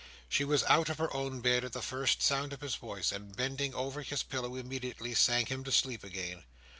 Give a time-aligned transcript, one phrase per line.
[0.27, 3.35] She was out of her own bed at the first sound of his voice; and
[3.35, 6.43] bending over his pillow immediately, sang him to sleep again.